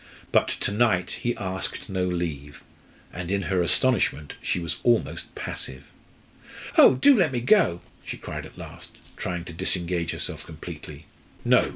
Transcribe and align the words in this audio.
But 0.31 0.47
to 0.61 0.71
night 0.71 1.11
he 1.21 1.37
asked 1.37 1.87
no 1.87 2.05
leave, 2.05 2.63
and 3.13 3.29
in 3.29 3.43
her 3.43 3.61
astonishment 3.61 4.33
she 4.41 4.59
was 4.59 4.77
almost 4.81 5.35
passive. 5.35 5.83
"Oh, 6.75 6.95
do 6.95 7.15
let 7.15 7.31
me 7.31 7.39
go!" 7.39 7.81
she 8.03 8.17
cried 8.17 8.47
at 8.47 8.57
last, 8.57 8.89
trying 9.15 9.43
to 9.45 9.53
disengage 9.53 10.09
herself 10.09 10.43
completely. 10.43 11.05
"No!" 11.45 11.69